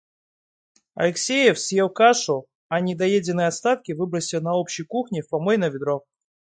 Алексеев 1.03 1.57
съел 1.65 1.89
кашу, 1.99 2.37
а 2.69 2.79
недоеденные 2.79 3.45
остатки 3.45 3.91
выбросил 3.91 4.41
на 4.41 4.53
общей 4.57 4.83
кухне 4.83 5.21
в 5.21 5.29
помойное 5.29 5.69
ведро. 5.69 6.05